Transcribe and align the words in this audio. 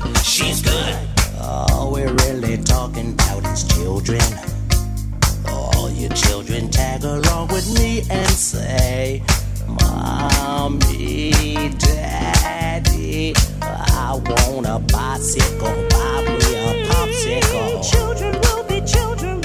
good, 0.00 0.18
she's 0.18 0.62
good. 0.62 0.96
All 1.40 1.92
we're 1.92 2.12
really 2.26 2.58
talking 2.58 3.12
about 3.12 3.44
is 3.46 3.64
children. 3.64 4.20
All 5.48 5.90
your 5.90 6.10
children 6.10 6.70
tag 6.70 7.04
along 7.04 7.48
with 7.48 7.66
me 7.78 8.02
and 8.10 8.30
say, 8.30 9.22
Mommy, 9.66 11.30
Daddy, 11.78 13.34
I 13.62 14.20
want 14.24 14.66
a 14.66 14.78
bicycle. 14.92 15.74
Buy 15.90 16.24
me 16.24 16.54
a 16.56 16.86
popsicle. 16.88 17.90
Children 17.90 18.40
will 18.40 18.64
be 18.64 18.80
children. 18.86 19.37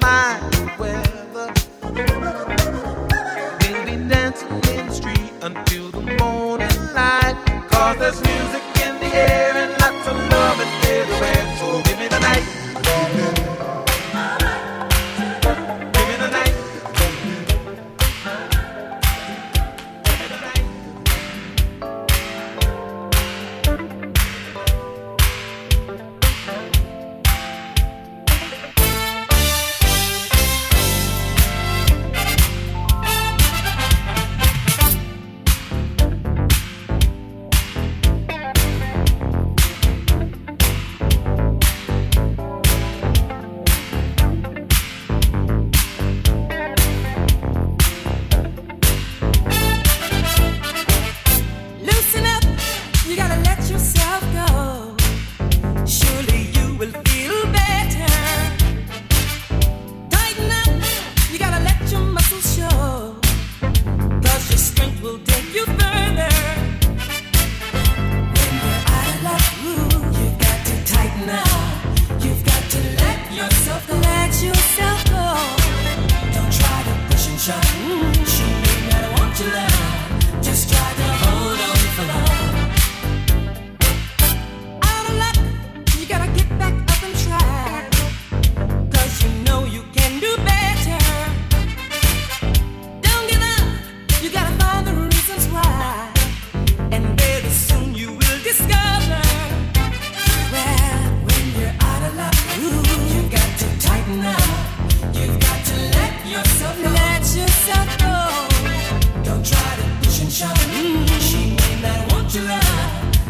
mind. 0.00 0.43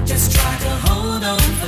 Just 0.04 0.32
try 0.32 0.58
to 0.58 0.70
hold 0.86 1.24
on 1.24 1.63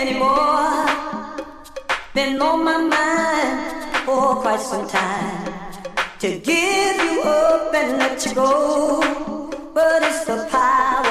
anymore. 0.00 0.86
Been 2.14 2.40
on 2.40 2.64
my 2.64 2.78
mind 2.78 4.04
for 4.04 4.36
quite 4.42 4.60
some 4.60 4.86
time 4.88 5.52
to 6.20 6.38
give 6.38 6.96
you 7.06 7.22
up 7.22 7.74
and 7.74 7.98
let 7.98 8.24
you 8.26 8.34
go, 8.34 9.40
but 9.74 10.02
it's 10.02 10.24
the 10.24 10.48
power. 10.50 11.03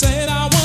said 0.00 0.30
I 0.30 0.40
want 0.44 0.59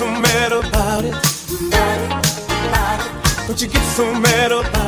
so 0.00 0.06
mad 0.08 0.50
about 0.52 1.04
it? 1.04 1.12
Don't 3.46 3.60
you 3.60 3.68
get 3.68 3.82
so 3.94 4.14
mad 4.14 4.50
about 4.50 4.74
it? 4.74 4.79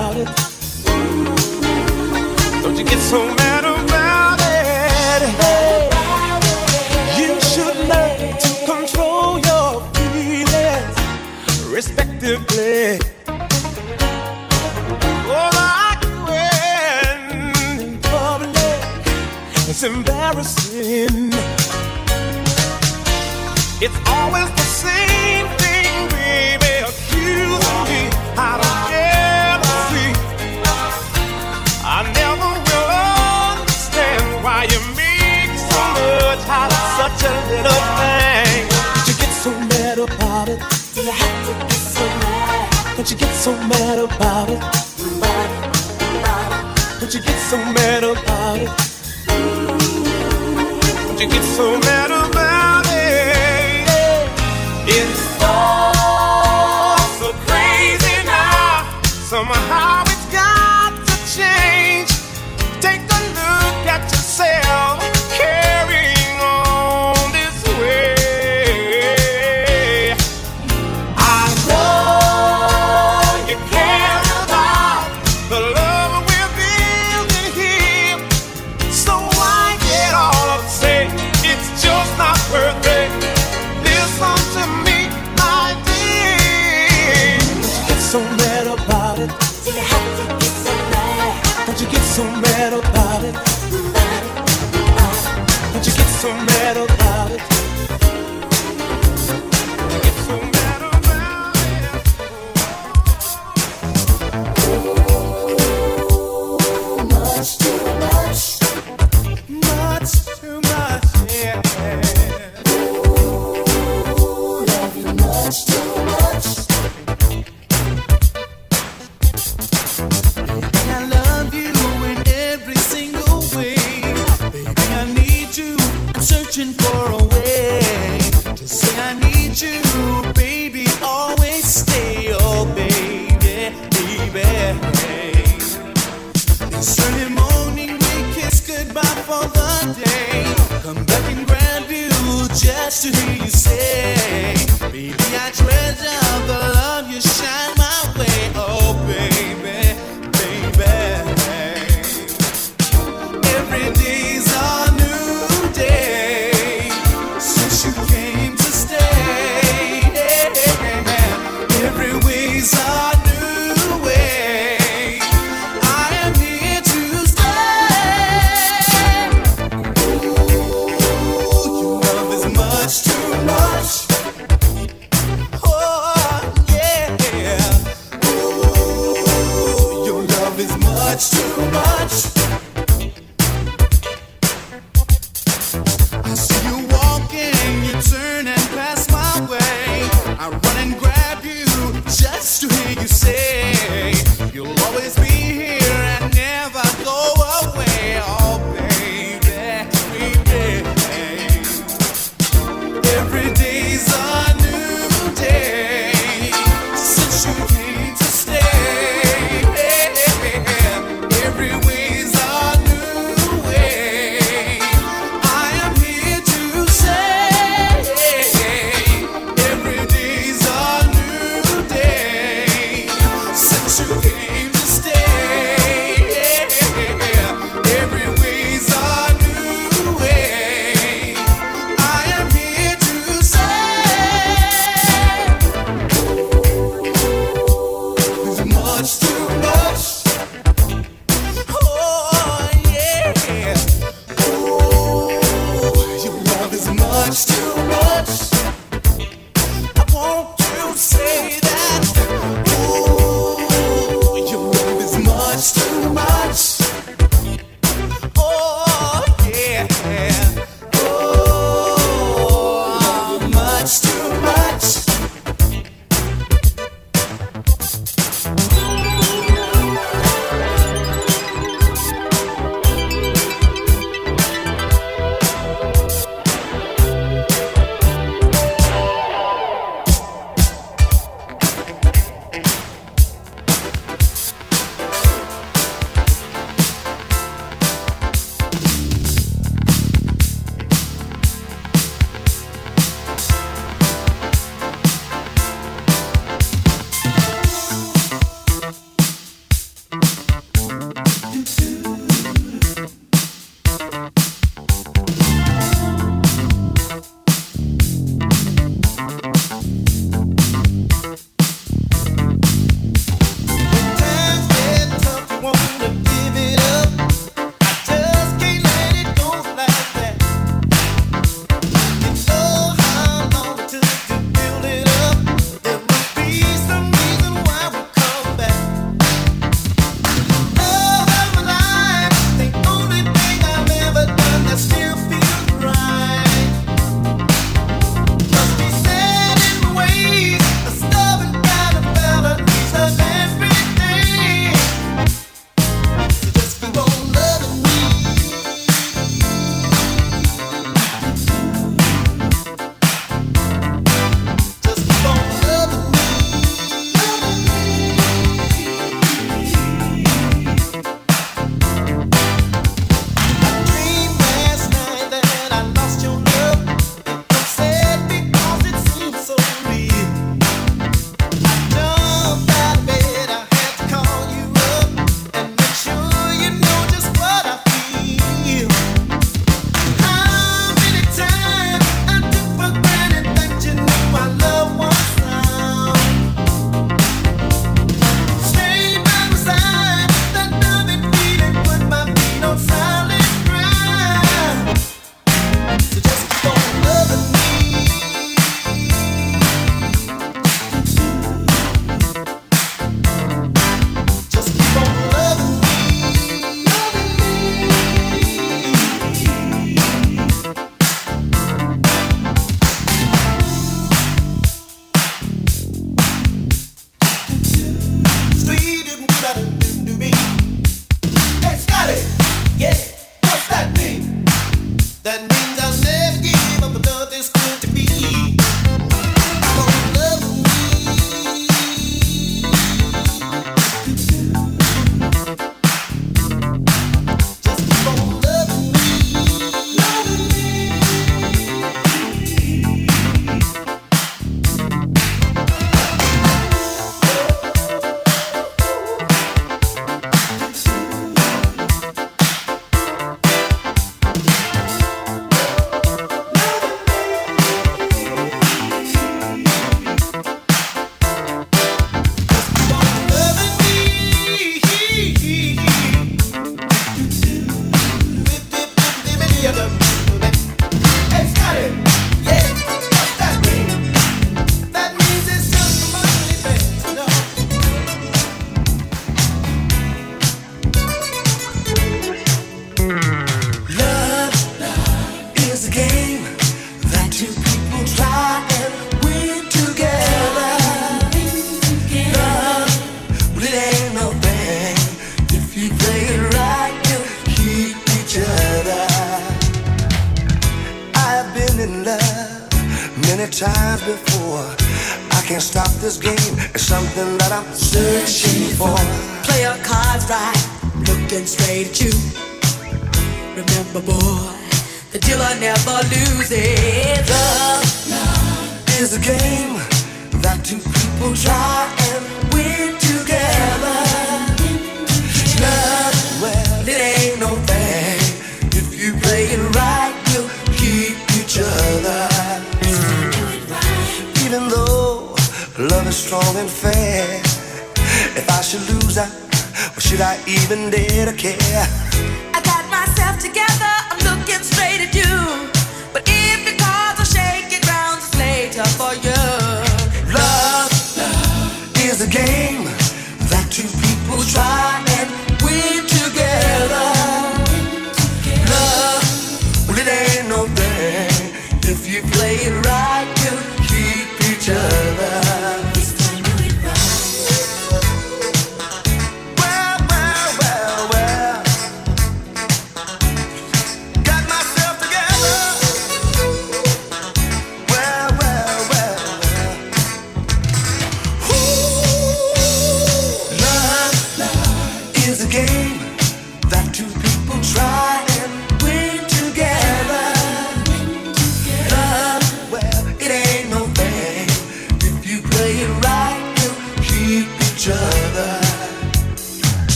so 43.42 43.52
mad 43.66 43.98
about 43.98 44.48
it? 44.50 44.60
Don't 47.00 47.12
you 47.12 47.20
get 47.20 47.38
so 47.50 47.56
mad 47.56 48.04
about 48.04 48.58
it? 48.60 48.70
Don't 51.08 51.20
you 51.20 51.26
get 51.26 51.42
so 51.56 51.76
mad? 51.80 51.91